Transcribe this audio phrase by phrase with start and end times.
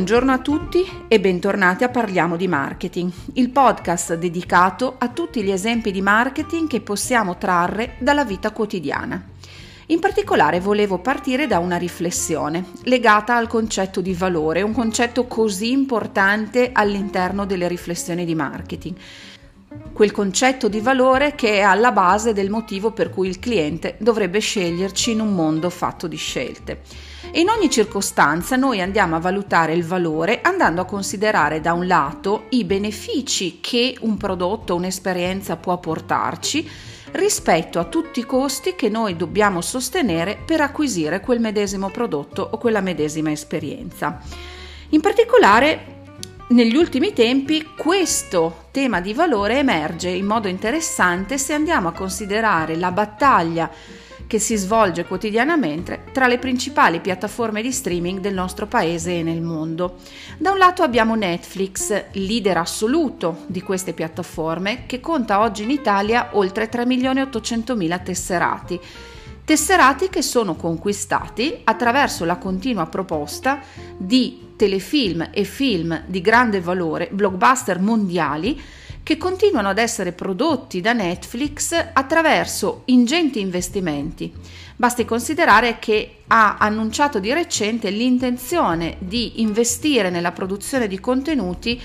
[0.00, 5.50] Buongiorno a tutti e bentornati a Parliamo di Marketing, il podcast dedicato a tutti gli
[5.50, 9.22] esempi di marketing che possiamo trarre dalla vita quotidiana.
[9.88, 15.70] In particolare volevo partire da una riflessione legata al concetto di valore, un concetto così
[15.70, 18.96] importante all'interno delle riflessioni di marketing.
[19.92, 24.38] Quel concetto di valore che è alla base del motivo per cui il cliente dovrebbe
[24.38, 26.80] sceglierci in un mondo fatto di scelte.
[27.34, 32.46] In ogni circostanza noi andiamo a valutare il valore andando a considerare da un lato
[32.48, 36.68] i benefici che un prodotto, un'esperienza può portarci
[37.12, 42.58] rispetto a tutti i costi che noi dobbiamo sostenere per acquisire quel medesimo prodotto o
[42.58, 44.18] quella medesima esperienza.
[44.88, 45.98] In particolare
[46.48, 52.74] negli ultimi tempi questo tema di valore emerge in modo interessante se andiamo a considerare
[52.74, 53.70] la battaglia
[54.30, 59.40] che si svolge quotidianamente tra le principali piattaforme di streaming del nostro paese e nel
[59.40, 59.96] mondo.
[60.38, 66.28] Da un lato abbiamo Netflix, leader assoluto di queste piattaforme, che conta oggi in Italia
[66.34, 68.78] oltre 3 milioni e 800 mila tesserati.
[69.44, 73.58] Tesserati che sono conquistati attraverso la continua proposta
[73.96, 78.60] di telefilm e film di grande valore, blockbuster mondiali,
[79.02, 84.32] che continuano ad essere prodotti da Netflix attraverso ingenti investimenti.
[84.76, 91.80] Basti considerare che ha annunciato di recente l'intenzione di investire nella produzione di contenuti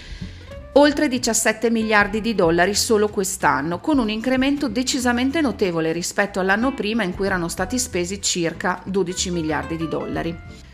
[0.77, 7.03] oltre 17 miliardi di dollari solo quest'anno, con un incremento decisamente notevole rispetto all'anno prima
[7.03, 10.64] in cui erano stati spesi circa 12 miliardi di dollari.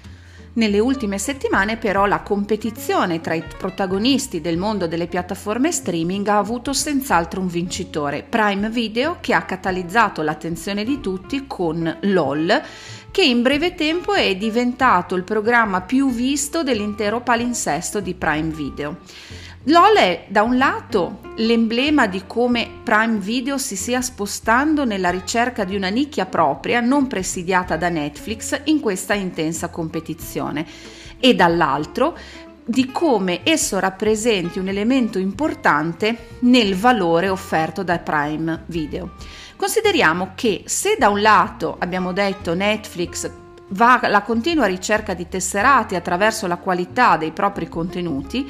[0.53, 6.37] Nelle ultime settimane però la competizione tra i protagonisti del mondo delle piattaforme streaming ha
[6.37, 12.61] avuto senz'altro un vincitore, Prime Video, che ha catalizzato l'attenzione di tutti con LOL,
[13.11, 18.97] che in breve tempo è diventato il programma più visto dell'intero palinsesto di Prime Video.
[19.65, 25.65] LOL è da un lato l'emblema di come Prime Video si sia spostando nella ricerca
[25.65, 30.65] di una nicchia propria non presidiata da Netflix in questa intensa competizione
[31.19, 32.17] e dall'altro
[32.65, 39.11] di come esso rappresenti un elemento importante nel valore offerto da Prime Video.
[39.55, 43.29] Consideriamo che se da un lato abbiamo detto Netflix
[43.71, 48.49] va alla continua ricerca di tesserati attraverso la qualità dei propri contenuti,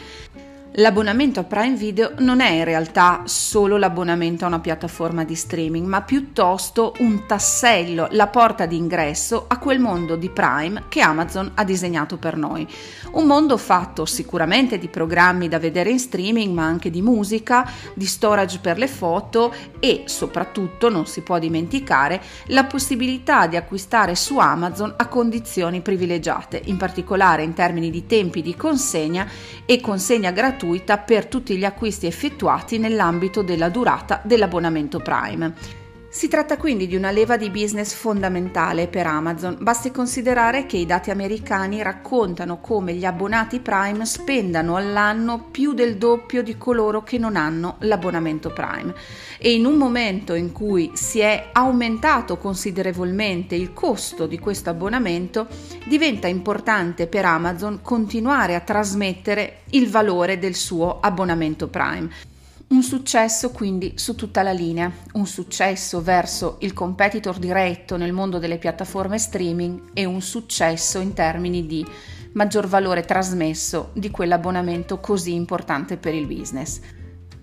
[0.76, 5.86] L'abbonamento a Prime Video non è in realtà solo l'abbonamento a una piattaforma di streaming,
[5.86, 11.66] ma piuttosto un tassello, la porta d'ingresso a quel mondo di Prime che Amazon ha
[11.66, 12.66] disegnato per noi.
[13.12, 18.06] Un mondo fatto sicuramente di programmi da vedere in streaming, ma anche di musica, di
[18.06, 24.38] storage per le foto e soprattutto, non si può dimenticare, la possibilità di acquistare su
[24.38, 29.28] Amazon a condizioni privilegiate, in particolare in termini di tempi di consegna
[29.66, 35.81] e consegna gratuita gratuita per tutti gli acquisti effettuati nell'ambito della durata dell'abbonamento Prime.
[36.14, 39.56] Si tratta quindi di una leva di business fondamentale per Amazon.
[39.62, 45.96] Basti considerare che i dati americani raccontano come gli abbonati Prime spendano all'anno più del
[45.96, 48.94] doppio di coloro che non hanno l'abbonamento Prime.
[49.38, 55.48] E in un momento in cui si è aumentato considerevolmente il costo di questo abbonamento,
[55.88, 62.31] diventa importante per Amazon continuare a trasmettere il valore del suo abbonamento Prime.
[62.72, 68.40] Un successo quindi su tutta la linea, un successo verso il competitor diretto nel mondo
[68.40, 71.86] delle piattaforme streaming e un successo in termini di
[72.32, 76.80] maggior valore trasmesso di quell'abbonamento così importante per il business.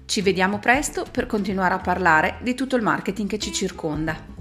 [0.07, 4.38] Ci vediamo presto per continuare a parlare di tutto il marketing che ci circonda.